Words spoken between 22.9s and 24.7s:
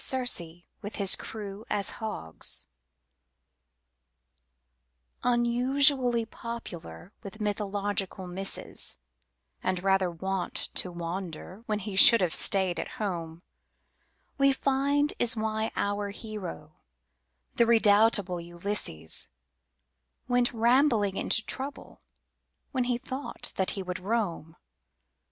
thought that he would roam.